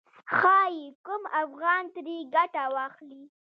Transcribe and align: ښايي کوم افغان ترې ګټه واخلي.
ښايي 0.37 0.83
کوم 1.05 1.23
افغان 1.43 1.83
ترې 1.93 2.17
ګټه 2.35 2.63
واخلي. 2.75 3.23